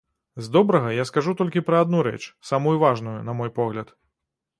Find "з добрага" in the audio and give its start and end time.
0.45-0.93